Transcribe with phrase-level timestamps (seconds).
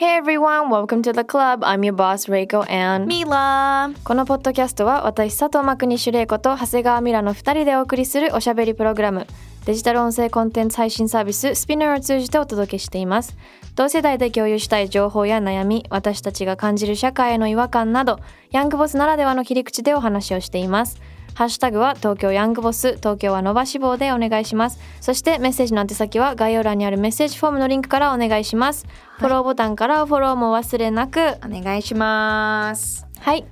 [0.00, 1.64] Hey everyone, welcome to the club.
[1.64, 9.26] I'm your boss, Reiko and ミラこのポッドキャストは私佐藤真国主玲子と長谷川ミラの2人でお送りするおしゃべりプログラム
[9.64, 13.36] デジタル音声コンテンツ配信サービススピナーを通じてお届けしています。
[13.78, 18.18] 同世代で共有したい情報や悩み私たちが感じる社会への違和感など
[18.50, 21.00] ヤングボスならではの切り口でお話をしています
[21.38, 24.80] ハッシュタグは東京ヤングボス東京は伸ばし棒でお願いします。
[25.00, 28.86] そしてメッセージの宛先は概要欄にあるメッセージフォームのリンクからお願いします、
[29.18, 31.20] フォローボタンからフォローも忘れなく。
[31.20, 33.06] お願いします。
[33.20, 33.46] はい。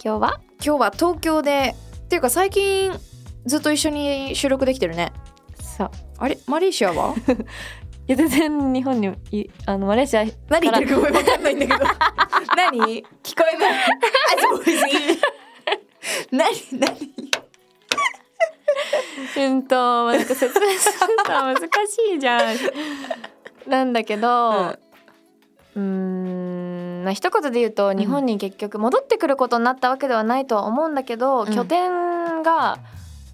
[0.00, 0.40] 今日は？
[0.64, 2.92] 今日は東京でっていうか最近
[3.46, 5.12] ずっと一緒に収録できてるね。
[5.60, 5.90] そう。
[6.18, 6.38] あれ？
[6.46, 7.16] マレーシアは？
[8.06, 11.84] いや全然日本にいあのマレーシア何言ってるか分かんないんだけど。
[12.56, 13.04] 何？
[13.24, 13.72] 聞こえない
[16.30, 17.12] 何 何？
[19.36, 22.56] うんとなんか説明すると難しいじゃん。
[23.68, 24.76] なんだけど
[25.76, 31.54] うーんまあ一言で言うと日本に結局戻ってくることになったわけではないとは思うんだけど、うん。
[31.54, 32.78] 拠点が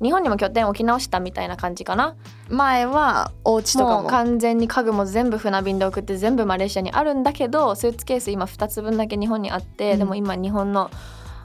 [0.03, 2.15] 日本にも拠点置き直したみたいな感じかな。
[2.49, 4.03] 前はお家とかも。
[4.03, 9.99] もう完全に家具も全部船便で送って全部マレーシアにあるんだけどスーツケース今2つ分だけ日本にあって、うん。
[9.99, 10.91] でも今日本の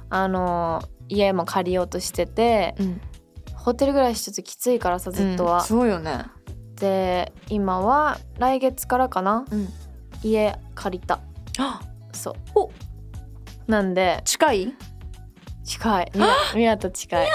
[0.10, 3.02] あの家も借りようとしててうん
[3.56, 5.60] ホテル暮らしちょっときついからさずっとは。
[5.60, 5.64] うん。
[5.64, 6.26] そうよね。
[6.76, 9.70] で今は来月からかなうん。
[10.22, 11.22] 家借りた。
[11.60, 11.80] あ
[12.12, 12.34] そう。
[12.56, 12.72] お。
[13.68, 14.74] なんで近い？
[15.64, 16.12] 近い。
[16.14, 17.30] ミラミラと近い。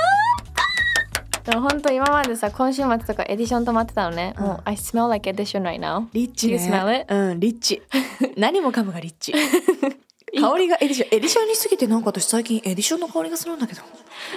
[1.45, 4.45] でも本当今までさ今週末とかエディション泊まってたのね、うん。
[4.45, 6.09] もう I smell like Edition right now.
[6.13, 6.49] リッチ
[7.35, 7.83] んリッチ。
[8.37, 9.33] 何もかもがリッチ
[10.35, 13.83] 香りがエディションエディションにすぎてなんか私最近エディションの香りがするんだけど、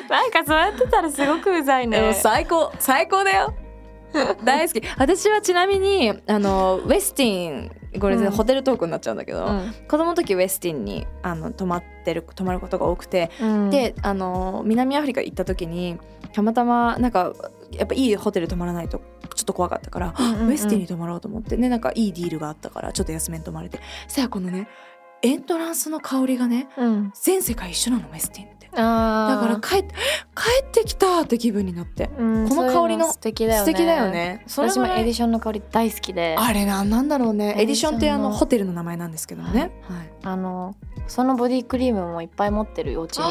[0.10, 2.14] なんかそうやってたらすごくうざいね。
[2.14, 3.54] 最高最高だよ。
[4.44, 4.84] 大好き。
[4.98, 8.32] 私はちなみにあのウェスティンこれ、うん。
[8.32, 9.74] ホテルトークになっちゃうんだけど、うん。
[9.88, 13.70] 子供の時ウェスティンにあの泊まってる泊まることが多くて、うん。
[13.70, 15.98] であの南アフリカ行った時に
[16.34, 17.34] たまたまなんか
[17.72, 19.02] やっぱいいホテル泊まらないと
[19.36, 20.48] ちょっと怖かったから、うんうんうん。
[20.50, 21.58] ウェスティンに泊まろうと思って。
[21.58, 23.80] ねなんかいいディールがあったからちょっと安めに泊まれて。
[24.08, 24.68] そしたらこのね
[25.24, 27.14] エントランスの香りがねうん。
[27.14, 28.62] 全世界一緒なのウェスティンって。
[28.72, 29.94] だから帰って
[30.34, 32.10] 帰ってきたって気分になって。
[32.18, 33.66] うんこの香りの素敵だよね。
[33.66, 34.46] 素敵だよね。
[34.48, 37.56] 私もエディションの香り大好きであれなんなんだろうね。
[37.58, 40.10] エディションってあのホテルの名前なんですけどもね、はい。
[40.24, 40.76] あの
[41.08, 43.26] そのボディクリームもいっぱい持ってるお家に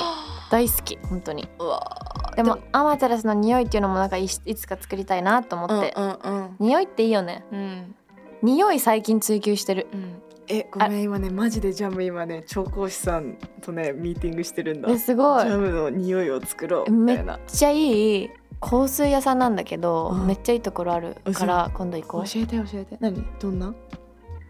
[0.50, 1.49] 大好き本当に。
[1.59, 7.45] うわでもアマテラスの匂いっていうのもなんかいつか作りたいなと思って、うんうん匂いっていいよね。
[7.50, 7.95] うんうん。
[8.43, 9.89] 匂い最近追求してる。
[9.93, 14.91] うんえごめん今ねマジでジャム今ね調香師さんとねミーティングしてるんだ。
[14.91, 15.44] えすごい。
[15.44, 17.41] ジャムの匂いを作ろうめっみたいな。
[17.47, 18.31] ちゃいい
[18.61, 22.97] 香水屋さんなんだけど、うんめっちゃいいところあるから今度行こ教えて教えて。
[23.00, 23.25] 何？
[23.38, 23.69] どんな？
[23.69, 23.75] う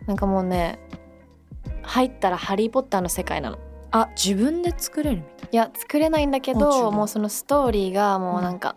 [0.07, 0.81] なんかもうね
[1.83, 3.59] 入ったらハリー・ポッターの世界なの。
[3.93, 8.77] あ自分で作れるみたいいや作れないんだけどもうそのストーリーがもうなんか、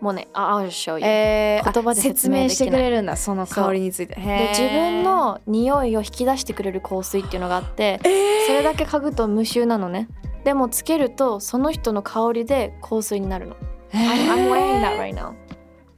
[0.00, 4.14] もうねあ I'll show you、え言葉で説明してくれるんだその香りについて。
[4.14, 8.46] でで自分の匂いを引き出してくれる香水っていうのがあってえー。
[8.46, 10.08] それだけ嗅ぐと無臭なのね。
[10.44, 13.56] でもつけるとその人の香りで香水になるの、
[13.92, 15.34] え I'm, I'm wearing that right now.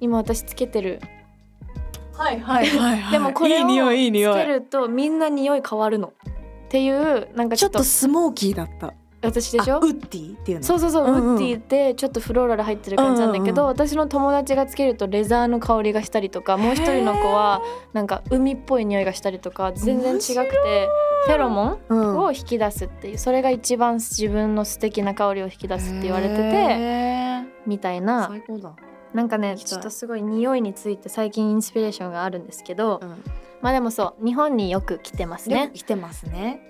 [0.00, 1.00] 今私つけてる。
[2.14, 3.12] はいはいはいはい。
[3.12, 6.08] でもこれをつけるとみんな匂い変わるの。
[6.08, 6.12] っ
[6.70, 9.74] ていうなんかちょっとスモーキーだった私でしょ？
[9.74, 10.64] あウッディっていうの？
[10.64, 11.34] そうそうそう、うんうん。
[11.34, 20.88] ウッディでちょっとフローラル入ってる感じなんだけど、うんうん私の友達がつけるとレザーの香りがしたりとかもう一人の子はなんか海っぽい匂いがしたりとか全然違くて
[21.26, 28.74] フェロモンうんを引き出すっていうそれが一番自分の素敵な香りを引き出すって言われててへみたいーな最高だ。
[29.12, 33.08] なんかねちょっとすごい匂いについて最近インスピレーションがあるんですけどうん。
[33.60, 35.66] まあでもそう日本によく来てますね。
[35.66, 35.72] ね。
[35.74, 36.62] 来てますね。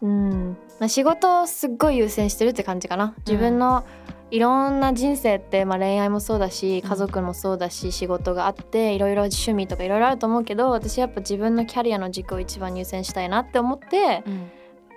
[0.00, 3.14] うん、まあ、仕事をすっごい優先してるって感じかな。
[3.26, 3.84] 自分の
[4.30, 6.88] いろんな人生って、まあ、恋愛もそうだしうん。
[6.88, 14.50] 家族もそうだし、仕事があっていろいろ趣味とかいろいろあると思うけど私やっぱ自分のキャリアの軸を一番優先したいなって思ってうん。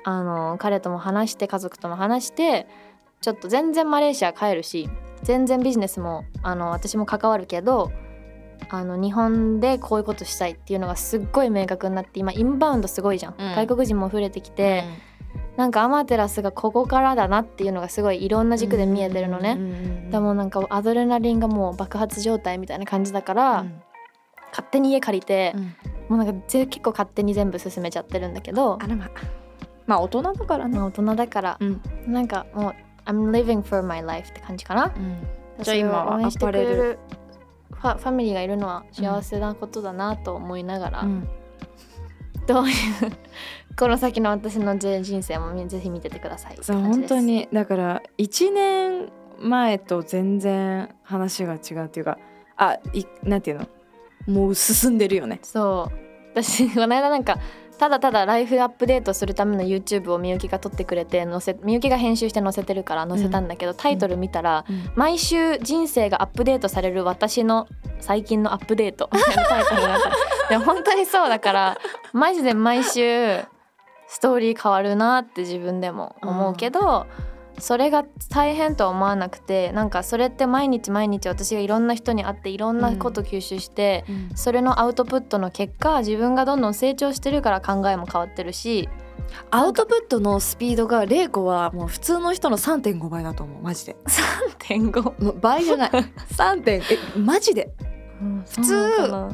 [0.06, 2.68] あの彼とも話して家族とも話して
[3.22, 4.90] ちょっと全然マレーシア帰るし
[5.24, 7.92] 全然ビジネスもあの私も関わるけど
[8.70, 13.56] あの日本でこういうことしたいっていうのがすっごい明確になって今インバウンドすごいじゃん、うん。
[13.56, 14.84] 外国人も増えてきて、
[15.60, 23.66] なんかアマテラスがここからだなっていうのがすごいいろんな軸で見えてるのね、ねでもなんかアドレナリンがもう爆発状態みたいな感じだから、
[24.52, 25.54] 勝手に家借りて、
[26.08, 29.08] もうなんかぜ結構勝手に全部進めちゃってるんだけどあらま。
[29.08, 29.10] あ
[29.86, 30.78] まあ大人だからね。
[30.78, 31.82] まあ大人だから、うん。
[32.08, 32.74] なんかもう
[33.04, 34.94] I'm living for my life って感じかな。
[35.62, 37.00] じゃあ今はそれを応援してくれアパレる。
[37.74, 41.28] ファファミリーがいるのは幸せなことだなと思いながら、うん
[42.50, 42.76] どういう
[43.78, 46.58] この先の私の人生もぜひ見ててください。
[46.60, 47.48] そう本当に。
[47.54, 49.10] だから1年
[49.40, 52.18] 前と全然話が違うっていうか
[52.58, 53.68] あいなんていうの？
[54.28, 55.40] もう進んでるよね。
[55.44, 55.96] そう。
[56.34, 57.38] 私この間なんか
[57.80, 64.66] ただただライフアップデートするための YouTube をみゆきが撮ってくれて載せみゆきが編集して載せてるから載せたんだけど、タイトル見たら、
[64.96, 67.68] 毎週人生がアップデートされる私の
[68.02, 69.10] 最近のアップデート。
[69.14, 71.78] み たいなタイトルがあったでも本当にそうだから
[72.12, 73.40] マジで毎週
[74.08, 77.08] ストーリー変わるなって自分でも思うけど、
[77.60, 88.90] それが大変とは思わなくてなんかそれって毎日毎日私がいろんな人に会っていろんなこと吸収して、それのアウトプットの結果自分がどんどん成長してるから考えも変わってるし。
[89.52, 93.96] アウトプットのスピードが玲子はもう普通の人の3.5倍だと思うマジで。
[94.68, 95.90] 3.5もう倍じゃない。
[95.92, 96.64] 3.
[96.64, 97.72] 点えマジで
[98.20, 98.74] 普通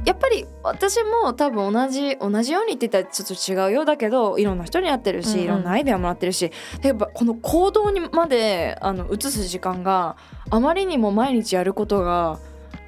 [0.06, 3.82] やっぱり私も多分同じ同じようにって言ったらちょっと違うよ。
[3.82, 5.44] うだけどいろんな人に会ってるし、うんうん。
[5.44, 6.52] いろんなアイデアもらってるし。
[6.84, 10.18] やっぱこの行動にまであの移す時間が
[10.50, 12.40] あまりにも毎日やることが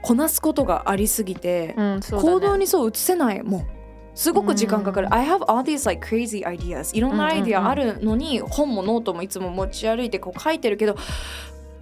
[0.02, 2.02] こなすことがありすぎて、うんね。
[2.12, 3.62] 行動にそう移せないもう
[4.18, 5.14] すごく時間かかる、うん。
[5.14, 6.96] I have all these like crazy ideas.
[6.96, 10.96] いろんなアイデアあるのに、本もノートもいつも持ち歩いてこう書いてるけど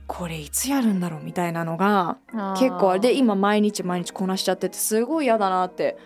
[0.07, 2.17] これいつやるんだろうみたいなのが
[2.57, 5.97] 結構あれで今毎日毎日こなしちゃっててすごい嫌だなって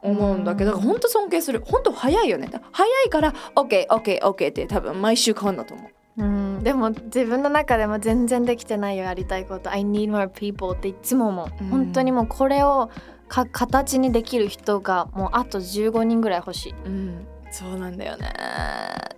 [0.00, 0.80] 思うんだけど、うん。
[0.80, 1.60] 本当尊敬する。
[1.64, 2.48] 本当早いよね。
[2.72, 5.90] 早いから OKOKOK って多分毎週変わるんだと思う。
[6.18, 9.70] うん、でも自分の中でも全然できてないよやりたいこと。
[9.70, 11.68] I need more people っていつも思う、うん。
[11.68, 12.90] 本当にもうこれを
[13.28, 17.26] か形にできる人がもうあと15人ぐらい欲しい、うん。
[17.50, 18.32] そうなんだよね。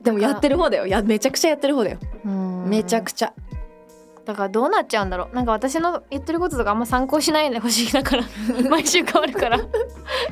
[0.02, 0.86] でもやってる方だよ。
[0.86, 1.98] やめちゃくちゃやってる方だよ。
[2.24, 3.32] めちゃくちゃ
[4.30, 5.34] だからどうなっちゃうんだろう。
[5.34, 8.24] なんか私の言ってることとかあんま参考しないでほしいだから。
[8.70, 9.56] 毎週変わるから。
[9.56, 9.60] い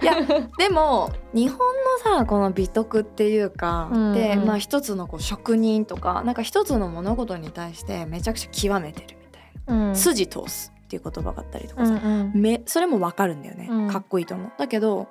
[0.02, 0.14] や
[0.58, 4.14] でも日本のさこの美徳っていうか、うんうん。
[4.14, 9.96] でまあ一つのこう職人とかなんか一つの物事に対してめちゃくちゃ極めてるみたいな、うん。
[9.96, 12.40] 筋通すっていう言葉があったりとかさ、うんうん。
[12.40, 13.90] めそれもわかるんだよね、うん。
[13.90, 14.50] かっこいいと思う。
[14.56, 15.08] だけどね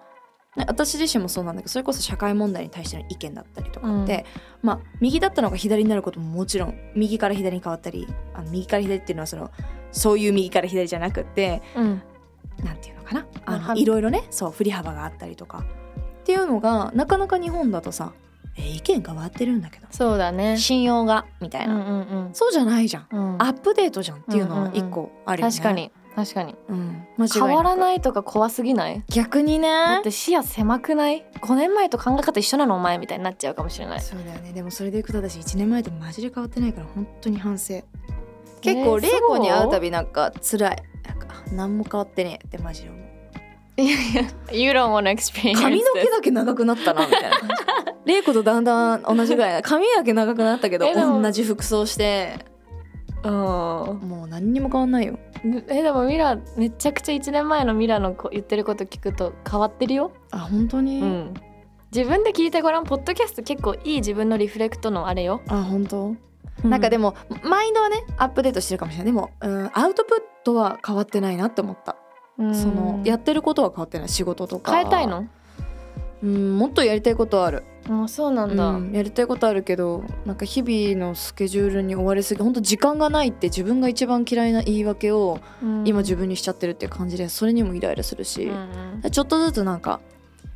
[0.66, 4.26] 私自身もそうなんだけどそれこそ社会問題に対しての意見だったりとかって、
[4.62, 9.52] まあ右だったのが左になることももちろん右から左に変わったりあの右から左っていうのはその
[9.92, 12.02] そういう右から左じゃなくってうん。
[12.64, 15.64] なんていうのかなあのいろいろねそう振り幅があったりとか。
[16.22, 18.12] っていうのがなかなか日本だとさ
[18.58, 20.58] え意見変わってるんだけどそうだね。
[20.58, 23.08] 信用がみたいな、うんうんそうじゃないじゃん。
[23.12, 23.34] うん。
[23.36, 26.56] うんアップデートじゃんっていうのは一個あるよね、確かに確かに。
[26.68, 29.04] うん、間違い変わらいないとか怖すぎない？
[29.08, 29.70] 逆にね。
[29.70, 34.02] だって視野狭くない？5年前と考え方一緒なのお前みたいになっちゃうかもしれない。
[34.02, 34.52] そうだよね。
[34.52, 37.84] でもそれでいくと私1年前とマジで変わってないから本当に反省。
[38.62, 40.84] 結構えー玲子に会うたびなんか辛い。
[41.08, 43.02] なんか何も変わってねえってマジで思う。
[43.80, 44.22] いやいや
[44.52, 47.38] You don't wanna experience 髪の毛だけ長くなったなみたいな。
[48.06, 49.62] 玲子とだんだん同じぐらいな。
[49.62, 52.40] 髪だけ長くなったけど同じ服装して。
[52.52, 52.57] うん
[53.24, 55.18] もう何にも変わんないよ。
[55.68, 61.34] えでもミラめちゃくちゃ1年前のミラのこ言ってること聞くと変わってるよ、あ本当に、うん、
[61.94, 62.86] 自分で聞いてごらん。
[62.86, 66.16] ポッドキャスト結構いい自分のリフレクトのあれよ、あ本当？
[66.64, 69.06] なんかでも、もマインドはねアップデートしてるかもしれない。
[69.08, 71.96] でも、うん、アウトプットは変わってないなって思った。
[72.40, 72.56] うん。
[72.56, 74.10] そのやってることは変わってない。
[74.10, 74.72] 仕事とか。
[74.74, 75.28] 変えたいの？
[76.24, 85.88] うんもっとやりたいことはある、あそうなんだ、うん、やりたいことあるけどなんか日々のスケジュールに追われすぎ本当時間がないって自分が一番嫌いな言い訳をうん。
[85.88, 89.12] 今自分にしちゃってるっていう感じでそれにもイライラするしうんうん。
[89.12, 90.02] ちょっとずつなんか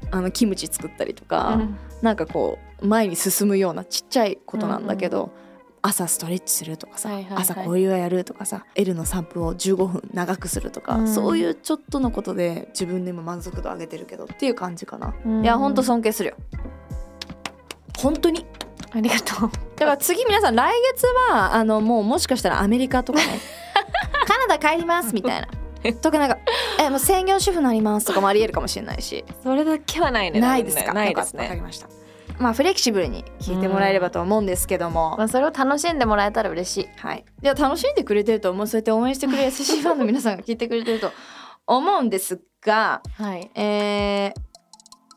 [0.09, 1.77] あのキムチ作ったりとか、うん。
[2.01, 5.31] なんかこう前に進むようなちっちゃいことなんだけど、
[5.83, 7.41] 朝ストレッチするとかさ、はいはいはい。
[7.41, 11.07] 朝こういうやるとかさ L の散歩を15分長くするとか、うん。
[11.13, 15.43] そういうちょっとのことで自分でも満足度上げてるけどっていう感じかな、うん。
[15.43, 16.35] いやほんと尊敬するよ。
[17.97, 18.45] 本当に。
[18.93, 19.49] ありがとう。
[19.77, 23.39] だから次皆さん来月はあのもうもしかしたらアメリカとかね。
[24.27, 25.47] カナダ帰りますみたいな。
[25.95, 26.37] とかなんか
[26.79, 29.25] えもう専業主婦になりますとかもありえるかもしれないし。
[29.41, 30.39] それだけはないね。
[30.39, 30.93] ないですか？
[30.93, 31.43] ないですね。
[31.43, 31.87] わかりました
[32.39, 36.89] まあフレキシブルに聞いてもらえればと思うんですけども、まあ、それを楽しんでもらえたら嬉しい。
[36.97, 37.25] はい。
[37.43, 38.67] いや楽しんでくれてると思う。
[38.67, 41.11] そうやって応援してくれる優しいファンの皆さんが聞いてくれてると
[41.67, 43.51] 思うんですがはい。
[43.55, 44.51] えー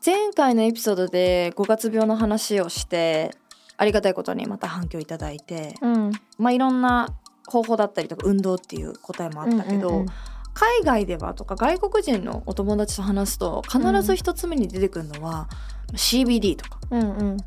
[0.05, 3.31] 前回のエピソードで5月病の話をして
[3.75, 6.11] ありがたいことにまた反響いただいて、うん。
[6.37, 7.09] まあ、いろんな
[7.47, 10.07] 方法だったりとか運動っていう答えもあったけど、うんうんうん。
[10.53, 15.49] 海外ではとか外国人のお友達と話すと必ず一つ目に出てくるのは、
[15.93, 16.79] CBD とか。
[16.91, 17.37] うんうん。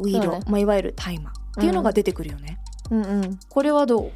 [0.00, 0.40] ウィード、そうね。
[0.48, 1.28] まあ、いわゆる大麻。
[1.28, 2.58] っていうのが出てくるよね。
[2.90, 3.38] うんうん。
[3.48, 4.12] これはどう？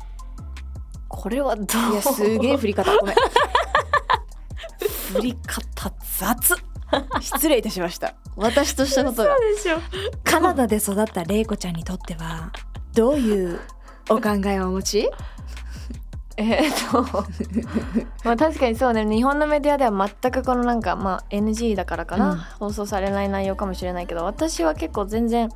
[1.08, 1.92] これはどう？
[1.92, 2.97] いやすげえ振り方。
[2.97, 3.16] ごめん。
[5.12, 6.56] 振り方雑。
[7.20, 8.14] 失礼いたしました。
[8.37, 9.78] 私としたことがそうでしょ。
[10.25, 12.50] カナダで育ったレイコちゃんにとっては
[12.94, 13.61] どういう
[14.08, 15.11] お考えをお持ち？
[16.40, 17.02] えーっと
[18.25, 19.04] まあ確かにそうね。
[19.04, 22.38] 日本のメディアでは全くこのなんかまあ NG だからかな、うん。
[22.61, 25.49] 放送されない内容かもしれないけど私は結構全然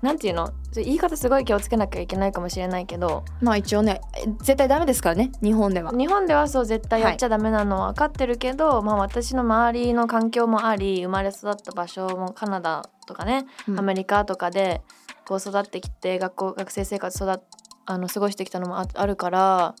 [0.00, 0.50] なんていうの？
[0.76, 4.00] 言い方すごい気をつけなきゃいけないかもしれないけどまあ一応ね
[4.38, 5.92] 絶対ダメですからね日本では。
[5.92, 13.78] 日本ではそう絶対やっちゃダメなのは分かってるけど、まあ私の周りの環境もあり生まれ育った場所もカナダとかね、うん。
[13.78, 14.80] アメリカとかで
[15.26, 17.40] こう育ってきて学校学生生活育っ
[17.86, 19.74] あの過ごしてきたのもああるから、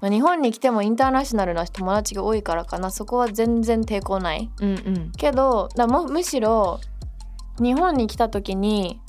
[0.00, 2.90] まあ、日本に来てもインターナショナルな友達が多いからかな。
[2.90, 4.50] そこは全然抵抗ない。
[4.60, 5.12] うんうん。
[5.16, 6.80] けどだもむしろ
[7.60, 9.00] 日本に来た時に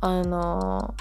[0.00, 0.94] あの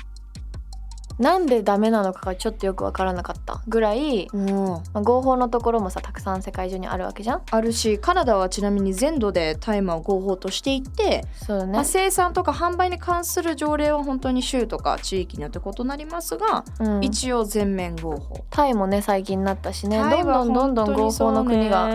[1.20, 7.42] なんでダメなのかがちょっとよく分からなかったぐらい、もうまあ、合法のところもさたくさん世界中にあるわけじゃん。
[7.52, 11.74] あるしカナダはちなみに全土で大麻を合法としていて、そうだね。
[11.74, 18.46] まあ、生産とか販売に関する条例は本当に州とか地域によって異なりますが、うん、一応全面合法。
[18.50, 19.98] タイもね最近なったしね。
[20.00, 21.90] どんどんどんどん合法の国が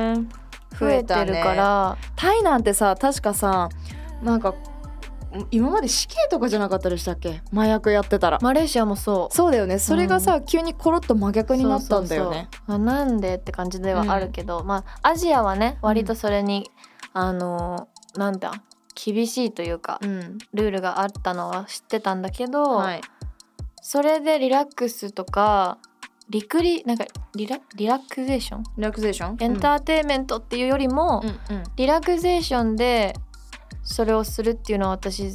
[0.79, 3.71] 増えてるから、タイなんてさ確かさ
[4.23, 4.55] なんか
[5.51, 7.43] 今まで死刑とかじゃなかったでしたっけ？
[7.53, 9.35] 麻薬やってたら、マレーシアもそう。
[9.35, 9.79] そうだよね。
[9.79, 12.49] それがさ、急にコロッと真逆になったんだよね。
[12.67, 16.71] そなんでって感じではあるけど、まあアジアはね割とそれに、
[17.13, 18.53] あのなんだ
[18.95, 20.39] 厳しいというか、うん。
[20.53, 23.01] ルールがあったのは知ってたんだけど、はい。
[23.83, 25.79] それでリラックスとか
[26.31, 28.63] リクリなんかリラリラクゼーション？
[28.79, 29.37] リラクゼーション？
[29.41, 31.65] エンターテインメントっていうよりも、うんうん。
[31.77, 33.15] リラクゼーションで
[33.85, 35.31] それをするっていうのは私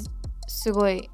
[0.48, 1.10] すごい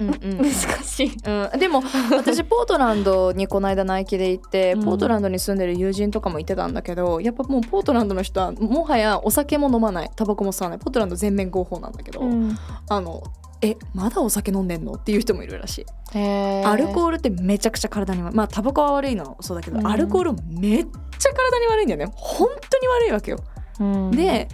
[0.00, 0.38] うんうん。
[0.42, 1.12] 難しい。
[1.24, 4.84] うん、でも私ポートランドにこの間ナイキで行って、うん。
[4.84, 10.10] ポートランドに住んでる友人とかもいてたんだけどやっぱもうポートランドの人はもはやお酒も飲まない。
[10.16, 10.78] タバコも吸わない。
[10.78, 12.56] ポートランド全面合法なんだけど、うん。
[12.88, 13.22] あの
[13.62, 15.86] えまだお酒飲んでんのっていう人もいるらしい、
[16.18, 18.36] アルコールってめちゃくちゃ体に悪い。
[18.36, 19.86] まあタバコは悪いのはそうだけど、うん。
[19.86, 22.12] アルコールめっちゃ体に悪いんだよね。
[22.14, 23.38] 本当に悪いわけよ、
[23.80, 24.10] うん。
[24.10, 24.48] で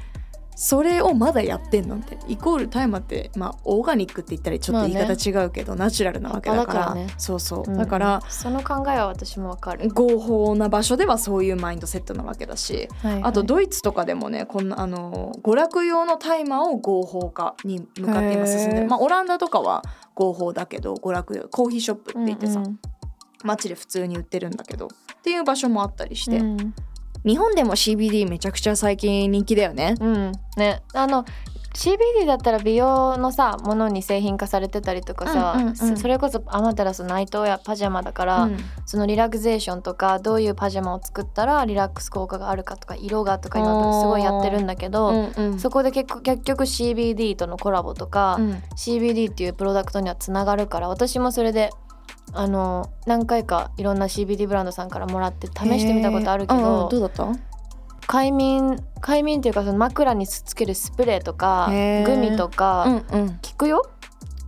[0.63, 1.97] それをまだやってんの？
[1.97, 6.83] ってイコール大麻ってまあオーガニックって言ったらちょっと言い方違うけど、ナチュラルなわけだから。
[6.83, 7.15] 葉だからね。
[7.17, 7.79] そうそう、うん。
[7.79, 9.89] だからその考えは私もわかる。
[9.89, 13.23] 合法な場所ではそういうマインドセットなわけだし、はいはい。
[13.25, 19.83] あとドイツとかでもねこんなあの娯楽用の大麻を合法化に向かって今進んでまあオランダとかは
[20.15, 22.79] 合法だけど娯楽用コーヒーショップって言ってさ、うん。
[23.45, 26.75] 街で普通に売ってるんだけどっていう場所もあったりして、うん
[27.25, 29.95] 日本でも CBD めちゃくちゃ最近人気だよね。
[30.01, 30.33] うん。
[30.57, 30.83] ね。
[30.95, 31.25] あの
[31.75, 35.77] CBD だったら美容のさものに製品化されてたりとかさ、うんうんうん。
[35.77, 38.57] そそれこそアマテラスナイトやパジャマだから、うん。
[38.87, 45.59] そのリラクゼーションとかどういうパジャマを作ったらリラックス効果があるかとか色がとか今すごいやってるんだけど、うんうん。
[45.61, 48.51] そこで結構結局 CBD とのコラボとか、うん。
[48.77, 51.71] CBD っていうプロダクトにはつながるから私もそれで
[52.33, 57.27] あの何回かいろんな CBD ブランドさんからもらって試してみたことあるけどうんどうだった？
[58.07, 61.69] 快眠快眠っていうかその枕につけるスプレーとか
[62.07, 63.29] グミとか、うんうん。
[63.31, 63.83] 効くよ？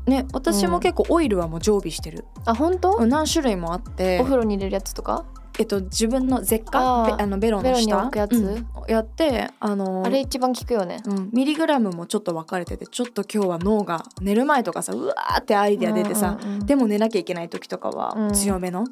[0.06, 4.18] ね私も結構オイルはもう常備してる、あ本当、うん何種類もあって。
[4.20, 5.24] お風呂に入れるやつとか、
[5.58, 8.32] えっと自分の舌あー下ベあのベロのベロに下置くやつ？
[8.32, 8.66] うん。
[8.88, 11.02] やってあのあれ一番効くよね。
[11.06, 18.32] うん、ミリグラムもちょっと分かれててちょっと今日は脳が寝る前とかさうわーってアイデア出てさ、うんうんうんでも寝なきゃいけない時とかはうん。
[18.32, 18.86] 強めの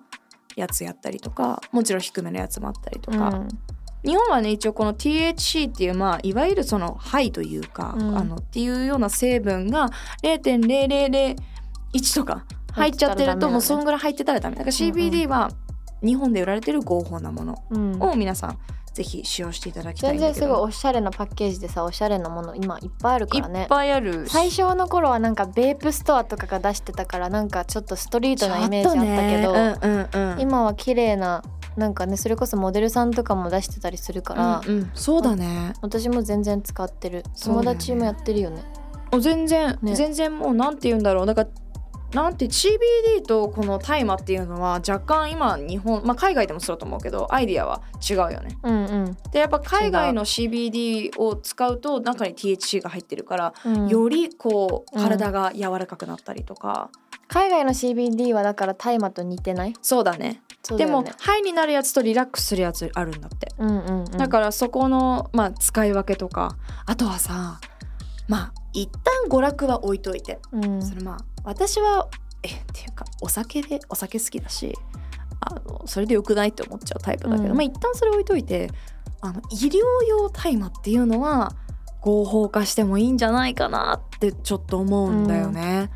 [0.57, 3.49] やつやったりとか、もちろん低めのやつもあったりとか、うん。
[4.05, 8.19] 日本はね一応この THC っていうまあいわゆるその肺というか、うん。
[8.19, 9.91] あのっていうような成分が
[10.23, 11.37] 0.0001
[12.15, 14.57] とか入っちゃってるともうそんぐらい入ってたらダメ。
[14.57, 15.51] だから CBD は
[16.03, 18.03] 日本で売られてる合法なものうん。
[18.03, 18.59] を皆さん
[18.93, 23.63] ぜひ使用していただきたい全然すごいおしゃれなパッケージでさおしゃれなもの今いっぱいあるからね。
[23.63, 24.27] いっぱいある。
[24.27, 31.43] し最初の頃はなんかベープストアとかが出してたからなんかちょっとストリートなイメージあったけど、うんうんうん、今は綺麗な
[31.77, 34.91] なんかねそれこそモデルさんとかも出してたりするから、うんうん。
[34.95, 35.73] そうだね。
[35.83, 37.23] 私も全然使ってる。
[37.43, 38.65] 友達もやってるよね。
[39.13, 39.95] お全然、ね。
[39.95, 41.27] 全然もうなんて言うんだろう。
[41.27, 41.49] だから
[42.13, 48.59] なんて CBD とこの大麻っていうのは若干今日本、まあ、海外でもそうだと思うけどアイディアは違うよね。
[48.63, 49.17] うんうん。
[49.31, 53.89] でやっぱ海外の CBD を使うと中に THC が入ってるから、うん。
[53.89, 55.03] よりこううん。
[55.03, 56.91] 体が柔らかくなったりとか、
[57.29, 59.75] 海外の CBD はだから大麻と似てない？
[59.81, 60.43] そうだね。
[60.77, 64.05] でもハイになるやつとリラックスするやつあるんだって、うんうんうん。
[64.05, 66.57] だからそこの、まあ、使い分けとか。
[66.87, 67.61] あとはさ
[68.29, 70.39] まあ一旦娯楽は置いといて。
[70.53, 70.83] うん。
[70.83, 72.09] それまあ私は
[72.43, 74.75] えっていうかお酒でお酒好きだし
[75.41, 77.57] あのそれでよくないって思っちゃうタイプだけど、うん。
[77.57, 78.71] まあ一旦それ置いといて
[79.21, 79.79] あの医療
[80.09, 81.53] 用大麻っていうのは
[82.01, 85.91] 合法化してもいいんじゃないかなってちょっと思うんだよね。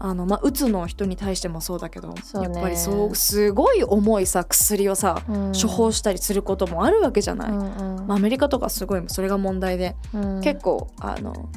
[0.00, 2.14] あのまあ、うつの人に対してもそうだけどね。
[2.34, 5.52] やっぱりそうすごい重いさ薬をさ、うん。
[5.52, 7.50] 処方したりすることもあるわけじゃない。
[7.50, 8.06] うんうん。
[8.06, 10.40] まあ、アメリカとかすごいそれが問題で、うん。
[10.40, 11.48] 結構あの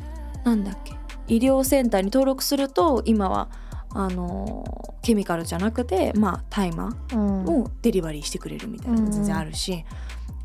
[0.44, 0.97] なんだっけ
[1.28, 3.50] 医療センターに登録すると今は
[3.90, 4.64] あの
[5.02, 7.46] ケミカルじゃなくてまあ大麻うん。
[7.46, 9.86] をデリバリーしてくれるみたいなのが全然あるし、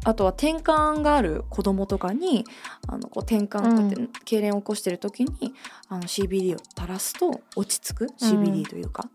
[0.04, 2.44] あとは転換がある子供とかに
[2.88, 5.54] あのこう転換って痙攣を起こしてる時に
[5.88, 9.08] あの CBD を垂らすと落ち着く CBD というか。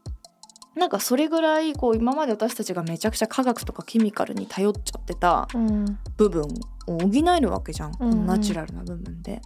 [0.76, 5.98] なんかそれぐらいこう今まで私たちがめちゃくちゃ科学とかケミカルに頼っちゃってたうん。
[6.18, 6.44] 部分
[6.86, 8.12] を補えるわけじゃん、うん。
[8.12, 8.26] うん。
[8.28, 9.42] ナチュラルな部分で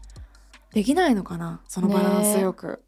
[0.74, 1.62] できないのかな？
[1.68, 2.84] そのバランスよく、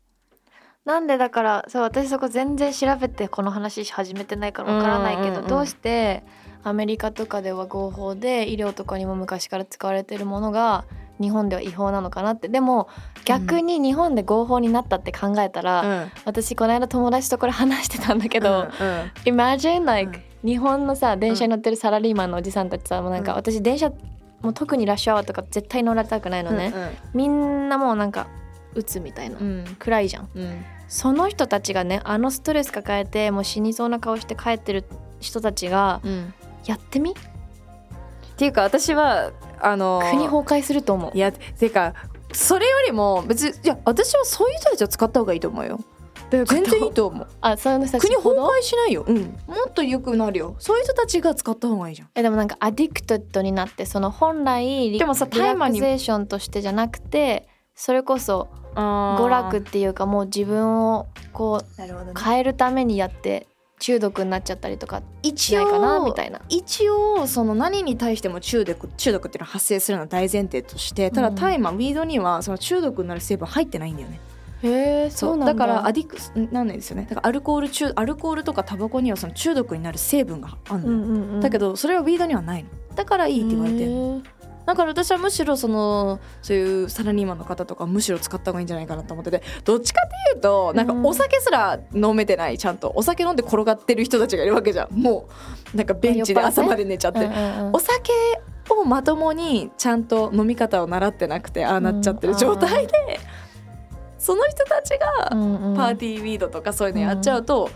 [0.86, 6.24] なんでだからそう私そこ全然調べてこの話始めてないからわからないけど、うんうんうんどうして
[6.66, 10.86] アメリカとかでは合法で医療とかにも昔から使われてるものが
[11.20, 12.48] 日本では違法なのかなって。
[12.48, 12.88] でも
[13.26, 16.12] 逆に日本で合法になったって考えたら、うん。
[16.24, 18.68] 私この間友達とこれ話してたんだけど、うん
[19.26, 23.38] Imagine like、日本のさ電車に乗ってるサラリーマンのおじさんたちさもうなんか、うん。
[23.40, 23.92] 私電車
[24.44, 26.72] もう特にラッシュアワーとか絶対乗られたくないのうんね、
[27.16, 28.28] みんなもうなんか
[28.76, 29.76] 打つみたいな、うん。
[29.80, 30.30] 暗いじゃん。
[30.36, 30.66] うん。
[30.88, 34.86] その人たちがねあのストレス抱えてもう死にそうな顔して帰ってる
[35.20, 36.34] 人たちがうん。
[36.66, 37.12] やってみ？
[37.12, 37.14] っ
[38.38, 41.12] ていうか私はあの国崩壊すると思う。
[41.18, 41.94] いやてか
[42.32, 45.80] それよりも別にいや私はそういう人たちを使った方がいいと思うよ
[46.46, 47.28] 全然いいと思う。
[47.42, 50.56] あそういう人国崩壊しないよ、うん、もっと良くなるよ。
[50.60, 52.10] そういう人たちが使った方がいいじゃん。
[52.16, 63.48] えでもなんかアディクトッドになってその本来リでもさリラ大麻にクゼーションとしてじゃなくてそれこそ娯娯楽っていうかもう自分をこう変えるためにやって
[63.80, 65.02] 中毒になっちゃったりとか
[65.36, 66.42] しないかなみたいな。
[66.50, 71.36] 一応その何に対しても中毒中毒っていうのは発生するのは大前提としてただうん。
[71.36, 74.20] 大麻、ウィードにはその中毒になる成分入ってないんだよね
[74.64, 75.54] へえそうなんだ。
[75.54, 77.06] だからアディクスなんないですよね。
[77.10, 82.70] だからアルコール中アルコールとかタバコにはその中毒になる成分があるのよ、うんうんうん、だけどそれはウィードにはないの。
[82.96, 84.24] だからいいって言われてる
[84.66, 94.96] だから私はむしろそのそういうサラリーマンの方とかむしろ使った方がいいんじゃないかなと思っててどっちかっていうとなんかうんお酒すら飲めてないちゃんとお酒飲んで転がってる人たちがいるわけじゃん。
[94.96, 95.28] も
[95.74, 97.30] うなんかベンチで朝まで寝ちゃって、
[97.74, 98.14] お酒
[98.70, 103.20] をまともにちゃんと飲み方を習ってなくてああなっちゃってる状態で、
[104.24, 105.76] その人たちがうんうん。
[105.76, 107.70] パーティーウィードとかそういうのやっちゃうと、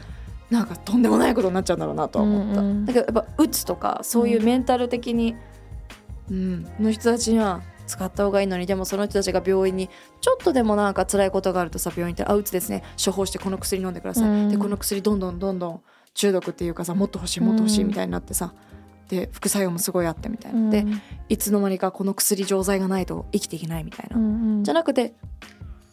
[0.49, 2.61] なんかとんでもないことになっちゃうんだろうなとは思った。
[2.61, 5.35] うんうんだけどやっぱうつとかそういうメンタル的に、
[6.31, 9.89] うんの人たちには使った方がいいのにでもその人たちが病院に
[10.21, 12.83] ちょっとでもなんか辛いことがあるとさ病院って「あうつですね。
[13.03, 14.49] 処方してこの薬飲んでください」うん。
[14.49, 15.81] でこの薬どんどんどんどん
[16.13, 18.53] 中毒っていうかさもっと欲しいもっと欲しいみたいになってさ、
[19.07, 20.85] で副作用もすごいあってみたいな、で
[21.29, 24.63] いつの間にかこの薬錠剤がないと生きていけないみたいな、うんうん。
[24.63, 25.13] じゃなくて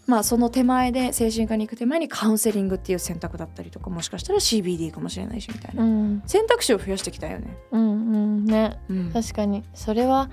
[0.07, 6.23] まあその手前で精神科に行く手前にカウンセリングっていう選択だったりとかもしかしたら CBD かもしれないしみたいな、うん。
[6.27, 7.57] 選択肢を増やしてきたよね。
[7.71, 7.95] うんう
[8.43, 8.79] んね。
[8.89, 9.13] うん。
[9.13, 9.65] 確かに。
[9.75, 10.31] それは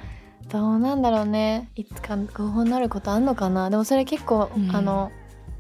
[0.50, 1.70] どうなんだろうね。
[1.76, 3.70] いつか合法になることあんのかな。
[3.70, 4.76] でもそれ結構、うん。
[4.76, 5.12] あの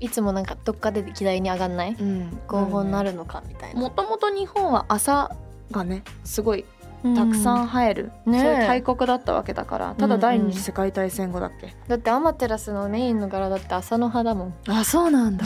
[0.02, 1.96] いつもなんかどっかで議題に上がんない？
[1.98, 2.40] うん。
[2.48, 5.36] 合法になるのかみたいな、もともと日本は朝
[5.70, 6.04] がね。
[6.24, 6.66] すごい
[7.02, 8.42] たくさん生える、ねえ。
[8.42, 9.96] そういう大国だったわけだから。
[9.96, 14.54] ただ第二次世界大戦後だっけ、だってアマテラスのメインの柄だって朝の葉だもん。
[14.68, 15.46] あそうなんだ。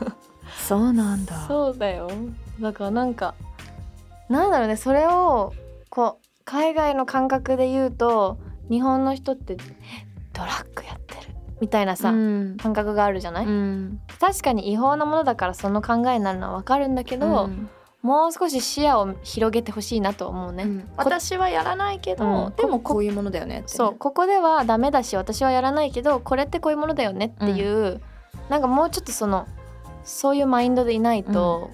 [0.66, 1.46] そうなんだ。
[1.46, 2.10] そうだよ。
[2.60, 3.34] だからなんか
[4.28, 5.52] なんだろうねそれを
[5.90, 8.38] こう海外の感覚で言うと
[8.70, 9.56] 日本の人ってえ
[10.32, 11.34] ドラッグやってる？
[11.60, 12.56] みたいなさ、うん。
[12.56, 14.00] 感覚があるじゃない、うん。
[14.20, 17.68] 確かに違法なものだからその考えになるのはわかるんだけど、うん
[18.04, 20.88] もう少し視野を広げてほしいなと思うね、うん。
[20.98, 22.52] 私はやらないけど、うん。
[22.54, 23.96] でもこういうものだよねってねそう。
[23.96, 28.02] ここではダメだし私はやらないけどこれってこういうものだよねっていう、
[28.50, 29.48] なんかもうちょっとその
[30.04, 31.70] そういうマインドでいないと、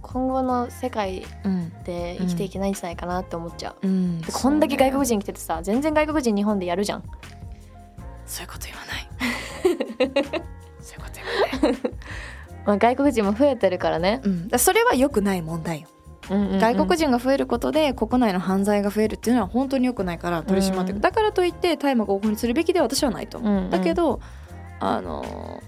[0.00, 1.70] 今後の世界うん。
[1.84, 4.22] で生きていけないんじゃないかなって思っちゃう、うん。
[4.22, 7.02] でこんだけ外国人人来ててさ全然外国人日本でやるじゃん。
[8.24, 10.42] そういうこと言わない。
[10.80, 11.20] そういうこと
[11.60, 11.92] 言わない
[12.66, 15.88] まあ、外国人も増えてるからね、うん、だそれは良くない問題よ、
[16.30, 16.58] うんうんうん。
[16.58, 21.00] 外国人が増えることで国内の犯罪が増えるっていうのは本当に良くないから取り締まっていく、うん。
[21.02, 23.70] だからといって大麻合法にするべきでは私はないと思う、うんうん。
[23.70, 24.20] だけど
[24.80, 25.62] あの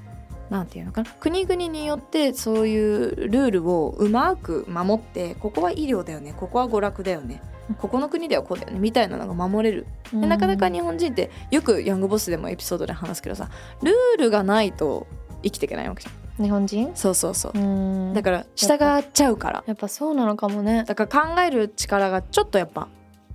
[0.50, 1.11] なんていうのかな。
[1.20, 6.35] 国々によってそういうルールをうまく守ってここは医療だよね。
[6.37, 7.40] ここは娯楽だよね。
[7.79, 8.81] ここの国ではこうだよね。
[8.81, 9.87] みたいなのが守れる。
[10.12, 13.48] でなかなか日本人ってよくヤングボスでもエピソードで話すけどさ
[13.81, 15.07] ルールがないと
[15.44, 16.90] 生きていけないわけじゃん日本人？
[16.94, 17.53] そうそうそう。
[17.59, 18.14] うん。
[18.14, 19.64] だから従っちゃうから。
[19.66, 20.85] やっぱそうなのかもね。
[20.87, 22.88] だから考える力がちょっとやっぱ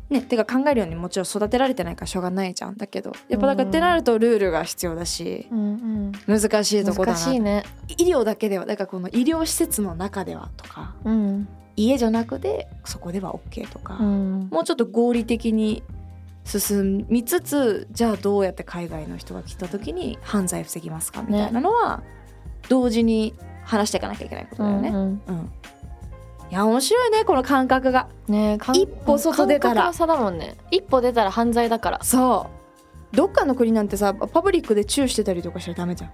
[0.10, 2.78] ねてか考えるようにもちろん育てられてないからしょうがないじゃん。
[2.78, 6.40] だけどやっぱだからってなるとルールが必要だしうんうん。
[6.42, 7.64] 難しいとこだな難しいね。
[7.98, 11.48] 医療だけではだからこの医療施設の中ではとかうん。
[11.76, 14.48] 家じゃなくてそこでは OK とか、うん。
[14.50, 15.84] もうちょっと合理的に
[16.46, 22.04] 進みつつじゃあどうやって海外の人が来た時に犯罪防ぎますかみたいなのは
[22.70, 24.90] 同時に話していかなきゃいけないことだよね。
[24.90, 25.22] うんうん。
[25.28, 25.52] うん。
[26.52, 28.08] いや面白いねこの感覚が。
[28.28, 29.84] ね一歩外出たら。
[29.84, 30.56] 感覚の差だもんね。
[30.72, 32.04] 一歩出たら犯罪だから。
[32.04, 32.48] そ
[33.14, 33.16] う。
[33.16, 36.12] どっかの国なんてさパブリックでチューしてたりとかしたらダメじゃん。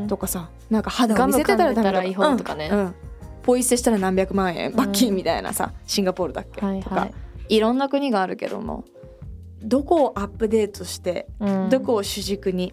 [0.00, 0.06] うん。
[0.08, 2.68] とかさなんか肌を見せてたらダメガム噛んでたら違法とかね。
[2.72, 2.78] うん。
[2.78, 2.94] うん。
[3.42, 4.74] ポイ捨てしたら何百万円ん。
[4.74, 6.82] 罰金みたいなさ、シンガポールだっけ、とかはい。
[6.82, 7.14] はい
[7.48, 8.84] いろんな国があるけども
[9.62, 11.68] どこをアップデートして、うん。
[11.68, 12.72] どこを主軸に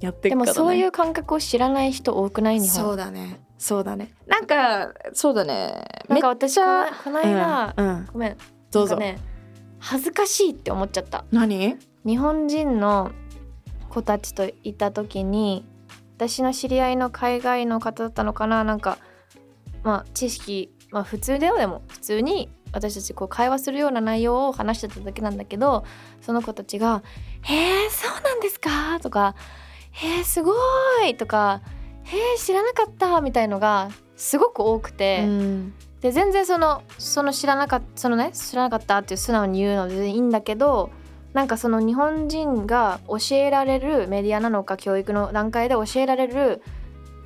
[0.00, 2.60] やっていでもそういう感覚を知らない人多くない？
[2.60, 3.40] 日そう本だね。
[3.58, 4.12] そうだね。
[4.26, 5.84] なんかそうだね。
[6.08, 8.06] なんか私めっちゃこの間、うんうん。
[8.12, 8.36] ごめん。
[8.70, 9.18] どうぞ、ね
[9.78, 11.24] 恥ずかしいって思っちゃった。
[11.30, 11.76] 何？
[12.04, 13.12] 日本人の
[13.88, 15.64] 子たちといた時に
[16.16, 18.64] 私の知り合いの海外の方だったのかな？
[18.64, 18.98] なんか
[19.82, 21.56] まあ知識まあ普通だよ。
[21.56, 25.84] でも普通に私たちこう会話するような内容を話してただけなんだけど
[26.20, 27.02] その子たちが
[27.42, 29.36] 「へえそうなんですか?」とか
[29.94, 30.52] 「へえすご
[31.06, 31.60] い!」とか
[32.04, 35.24] 「へえ知らなかった!」みたいのがすごく多くて。
[35.24, 40.90] うんで全然そのその知らなかったそのね知らなかったっていう素直に言うのでいいんだけど
[41.32, 46.62] なんかその日本人が教えられるメディアなのか教育の段階で教えられる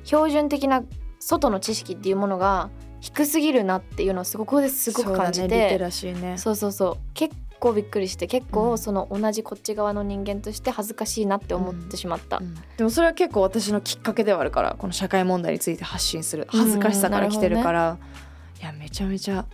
[0.05, 0.81] 標準的な
[1.19, 2.69] 外の知識っていうものが
[3.01, 5.61] 低すぎるなっていうのをすごくここですごく感じそうだね
[6.13, 8.51] ねそう,、そうそう結構びっくりして結うん。
[8.51, 12.37] 構その同じこっち側の人間として恥ずかしいなって思ってしまった。
[12.37, 12.55] うん。
[12.77, 16.47] でもそれは結構私のきっかけではあるからこの社会問題について発信する。
[16.49, 17.97] 恥ずかしさから来てるから、
[18.61, 19.45] いやめちゃめちゃ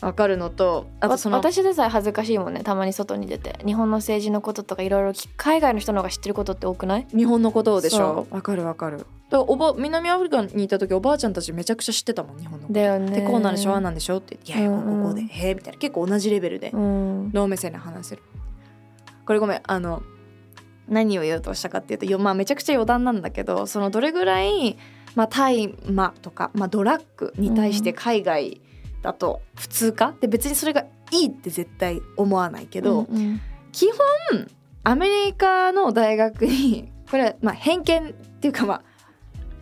[0.00, 2.64] わかるのとあとそのわ私でさえ恥ずかしいもんね。
[2.64, 3.60] たまに外に出て。
[3.64, 7.06] 日本の政治のこととかいろいろ聞海外の人の方が知ってることって多くない？
[7.14, 8.26] 日本のことをでしょ？
[8.30, 13.20] そわかるわかるだからおば南アフリカにいた時おばあちゃんたちめちゃくちゃ知ってたもん日本のだよね。
[13.20, 15.78] でこうなんでしょああなんでしょって言って「いやいやうんうんここでへえ」みたいな。
[15.78, 16.70] 結構同じレベルで。
[16.70, 17.30] うん。
[17.32, 18.22] ノー目線で話せる
[19.24, 20.02] これごめんあの
[20.86, 24.76] 何を言おうとしたかっていうとよまあめちゃくちゃ余談なんだけどそのどれぐらい、
[25.14, 28.60] まあ、大麻とか、まあ、ドラッグに対して海外
[29.00, 30.14] だと普通か？
[30.20, 33.40] で別にそれがいいって絶対思わないけど、うんうん。
[33.70, 33.86] 基
[34.30, 34.48] 本
[34.84, 38.82] アメリカの大学にこれはまあ偏見っていうかまあ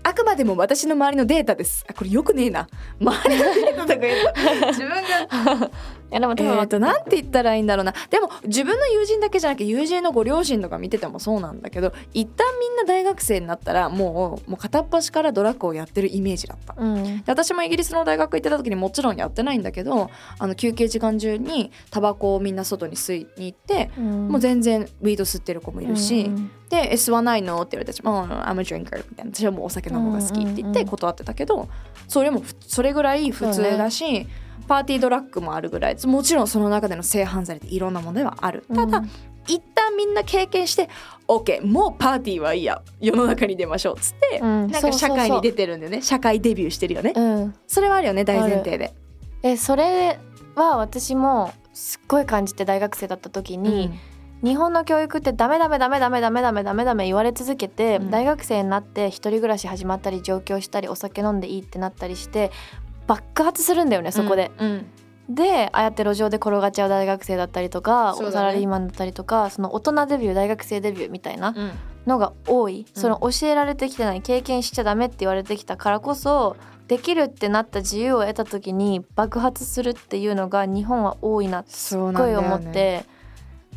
[0.02, 1.84] あくまでも私の周りのデータです。
[1.88, 2.68] あこれよくねえな。
[3.00, 5.70] 周りのデータとか自分が
[6.10, 7.94] いやでも多分、えー、となんて言ったらいいんだろうな。
[8.10, 16.74] でも自分の友人だけじゃなくて友人のご両親とか見ててもそうなんだけど一旦みんな大学生になったらもうもう片っ端からドラッグをやってるイメージだった。
[16.76, 17.04] うん。
[17.18, 24.28] で私もイギリスの大学行ってた時にもちろんやってないんだけどあの休憩時間中にタバコをみんな外に吸いに行って、うん。
[24.28, 26.50] もう全然ウィード吸ってる子もいるし、うん。
[26.68, 29.30] で「吸わないの?」って言われて「もう I'm a drinker」みたいな。
[29.32, 31.68] 私はもうお酒飲むのが好きって言っうんうんうんて断ってたけど
[32.08, 34.26] それもふそれぐらい普通だし、
[34.66, 35.96] パーティードラッグもあるぐらい。
[36.06, 38.64] もちろんその中での性犯罪っていろんなものではある。
[38.74, 39.10] ただ、うん
[39.46, 40.88] 一旦みんな経験して
[41.26, 43.96] OK もうパーティーはいいや世の中に出ましょう。
[43.96, 44.66] っつって、うん。
[44.68, 46.02] なんか社会に出ててるんだよね。
[46.02, 47.54] 社会デビューしてるよね、うん。
[47.66, 48.92] それはあるよね大前提で。
[49.42, 50.18] えそれ
[50.54, 53.90] は私もすっごい感じて大学生だった時に、
[54.42, 58.10] 日本の教育ってダメダメダメダメダメダメダメダメ言われ続けて、うん。
[58.10, 62.50] 大学生になって一人暮らし始まったり上京したりお酒飲んでいいってなったりして
[63.10, 64.52] 爆発するんだよねそこで。
[64.58, 64.86] うん
[65.28, 68.32] でああやって路上で転がっちゃう大学生だったりとか、ね。
[68.32, 71.70] サラリーマンだったりとかその大人デビュー大学生デビューみたいなうん。
[72.06, 73.00] のが多い、うん。
[73.00, 76.56] その教えられてきてない経験しちゃダメって言われてきたからこそ
[76.88, 83.04] できるってなった自由を得た時に爆発するっていうのが日本は多いなってすっごい思って、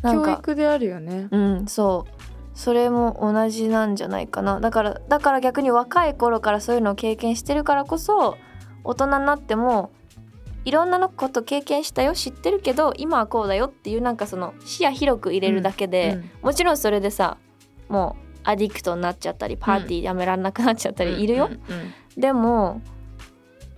[0.02, 1.28] なん教か育であるよね。
[1.30, 2.58] うんそう。
[2.58, 4.58] それも同じなんじゃないかな。
[4.58, 8.36] だからだから逆に若い頃からそういうのを経験してるからこそ
[8.84, 9.90] 大人になっても
[10.64, 17.38] いろんなのこと経験したよ知ってるけど今はこうだよっていうなんかその視野広く入れるだけで、うんもちろんそれでさ
[17.88, 21.60] もうアディクトになっちゃったりパーティーやめられなくなっちゃったりいるよ、うんうん
[22.16, 22.80] でも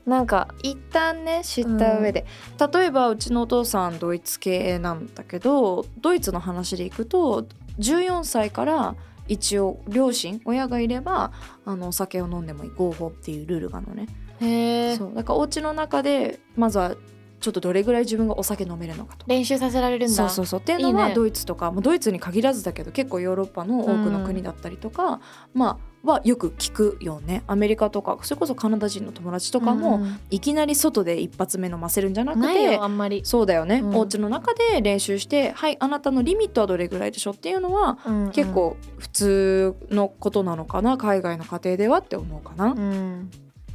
[0.05, 2.27] なんか一旦ね知った上で、
[2.73, 7.49] 例えばうちのお父さんドイツ系なんだけどドイツの話でいくと
[7.81, 8.95] 14歳から
[9.27, 11.33] 一応両親親がいれば
[11.65, 14.07] あのお酒を飲んでもいい合法っていうルールがあるのね
[14.41, 15.15] へえそう。
[15.15, 16.97] だからお家の中でまずは
[17.39, 20.15] ちょっとどれぐらい自分がお酒飲めるのかと練習させられるんだ。
[20.15, 20.61] そうそうそう。
[20.61, 25.21] っていうのはドイツとかもうドイツに限らずだけど結構ヨーロッパの多くの国だったりとか、
[25.53, 27.43] まあはよく聞くよね。
[27.47, 30.19] アメリカとかそれこそカナダ人の友達とかも、うん。
[30.31, 33.97] いきなり外で一発目飲ませるんじゃなくないてよあんまり、そうだよね、うん。
[33.97, 37.33] お家の中で練習してはいあなたのリミットはどれぐらいでしょ？
[37.33, 38.31] っていうのは、うん。
[38.31, 40.97] 結構普通のことなのかな？
[40.97, 42.67] 海外の家庭ではって思うかな。
[42.67, 43.31] うん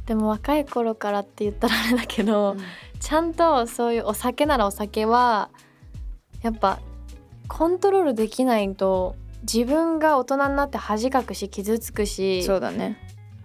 [0.06, 2.56] でも若い頃からって言ったらあれだけど、
[3.00, 5.50] ちゃんとそういうお酒ならお酒は
[6.42, 6.80] やっぱ
[7.48, 12.98] コントロールできないと自分が大人になって恥かくし傷つくしそうだね。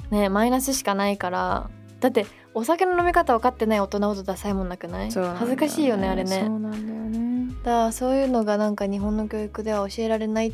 [0.10, 1.70] ねマイナスしかないから。
[2.00, 5.12] だってお酒の飲み方分かってない大人ほどダサいもんなくない？
[5.12, 6.44] そうなんだ恥ずかしいよねあれね。
[6.46, 7.54] そうなんだよね。
[7.64, 10.54] だからそういうのがなんか日本の教育では教えられないっ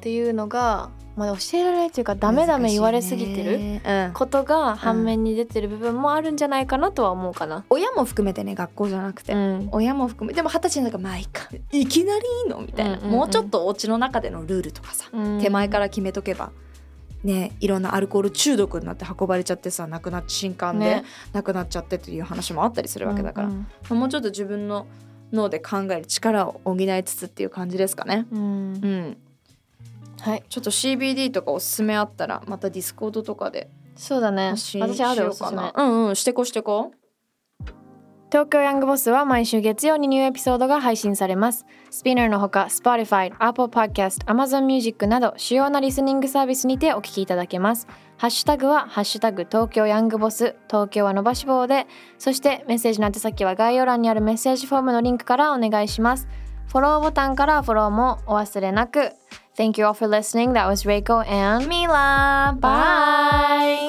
[0.00, 3.80] ていうのがまあ教えられないっていうかダメダメ言われすぎてる
[4.14, 7.64] ことが反面に出てる部分もあるんじゃないかなとは思うかな。
[7.68, 9.68] 親も含めてね学校じゃなくて、うん。
[9.72, 11.48] 親も含めでも二十歳の中まあいいか。
[11.72, 13.10] いきなりいいのみたいな、うんうんうん。
[13.12, 15.40] もうちょっとお家の中でのルールとかさ、うん。
[15.40, 16.52] 手前から決めとけば
[17.24, 21.04] ねいろんなアルコール中毒になって運ばれちゃってさ亡くなっ新刊でね。
[21.32, 24.86] 亡くなっちゃってという話もあったりするわけだから、うんうんもうちょっと自分の
[25.32, 28.26] 脳で考える力を補いつつっていう感じですかね。
[28.30, 28.40] うん。
[28.40, 29.16] うん、
[30.20, 30.44] はい。
[30.48, 34.52] ちょっと CBD とかおすすめあったらまたディスコードとかでそうだね。
[34.56, 35.48] 私あるおすすめ。
[35.48, 35.72] うかな。
[35.76, 36.92] うんうんしてこしてこ。
[38.30, 41.64] 東京ヤングボスは毎週月曜にニューエピソードが配信されます。
[41.90, 47.88] スピナーのほか Spotify、Apple Podcast、Amazon Music など主要なリスニングサービスにてお聞きいただけます。
[48.18, 51.86] ハッシュタグはハッシュタグ東京ヤングボス東京は伸ばし棒で
[52.18, 56.28] そしてメッセージの宛先は概要欄にあるメッセージフォームのリンクからお願いします。
[56.66, 59.12] フォローボタンからフォローもお忘れなく
[59.58, 60.52] Thank you all for listening.
[60.52, 62.56] That was Reiko and Mila.
[62.60, 63.88] Bye.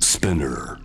[0.00, 0.78] Spinner.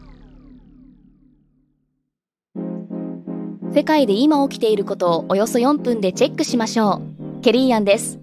[3.73, 7.02] 世界で今起きていることをおよそ4分でチェックしましょ
[7.39, 7.41] う。
[7.41, 8.19] ケリーアンです。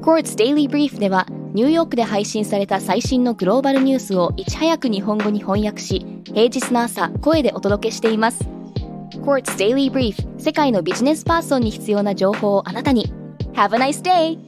[0.00, 8.48] Quartz Daily Brief ではニューヨークで配信された最新のグローバルニュースをいち早く日本語に翻訳し、平日の朝、声でお届けしています。
[9.24, 13.12] Quartz Daily Brief 世界のビジネスパーソンに必要な情報をあなたに。
[13.54, 14.38] Have a nice day!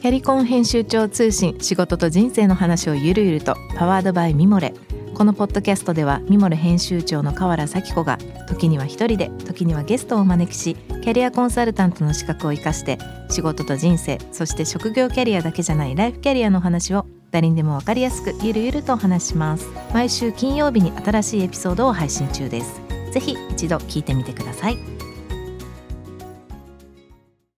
[0.00, 4.72] キャリコン編集長通信仕事と人生の話をゆるゆるとパワードバイミモレ
[5.12, 19.68] このポッドキャストではミモレ編集長の河原咲子が時には一人で時にはゲストをお招きしキャリアコンサルタントの資格を生かして仕事と人生そして職業キャリアだけじゃないライフキャリアの話を誰にでもわかりやすくゆるゆるとお話します。
[19.92, 22.80] 毎週金曜日に新しいエピソードを配信中です。
[23.12, 24.97] ぜひ一度聞いてみてください。